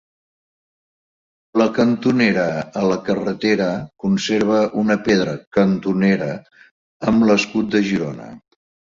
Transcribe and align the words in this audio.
La 1.61 1.65
cantonera 1.73 2.45
a 2.79 2.85
la 2.91 2.95
carretera 3.09 3.67
conserva 4.05 4.61
una 4.83 4.97
pedra 5.09 5.35
cantonera 5.59 6.31
amb 7.13 7.27
l'escut 7.31 7.69
de 7.77 7.83
Girona. 7.91 8.31